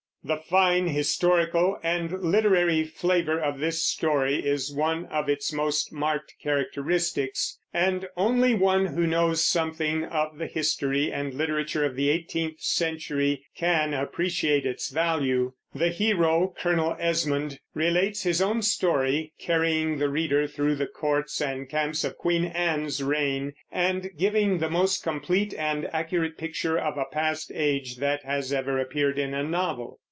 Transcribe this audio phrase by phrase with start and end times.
[0.23, 6.35] The fine historical and literary, flavor of this story is one of its most marked
[6.43, 12.61] characteristics, and only one who knows something of the history and literature of the eighteenth
[12.61, 15.53] century can appreciate its value.
[15.73, 21.67] The hero, Colonel Esmond; relates his own story, carrying the reader through the courts and
[21.67, 27.05] camps of Queen Anne's reign, and giving the most complete and accurate picture of a
[27.05, 29.97] past age that has ever appeared in a novel.